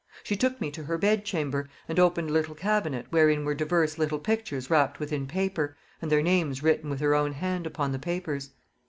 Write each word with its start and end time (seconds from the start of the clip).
She 0.23 0.35
took 0.35 0.59
me 0.59 0.71
to 0.71 0.85
her 0.85 0.97
bed 0.97 1.25
chamber, 1.25 1.69
and 1.87 1.99
opened 1.99 2.31
a 2.31 2.33
little 2.33 2.55
cabinet, 2.55 3.05
wherein 3.11 3.45
were 3.45 3.53
divers 3.53 3.99
little 3.99 4.17
pictures 4.17 4.67
wrapped 4.67 4.99
within 4.99 5.27
paper, 5.27 5.77
and 6.01 6.11
their 6.11 6.23
names 6.23 6.63
written 6.63 6.89
with 6.89 7.01
her 7.01 7.13
own 7.13 7.33
hand 7.33 7.67
upon 7.67 7.91
the 7.91 7.99
papers. 7.99 8.49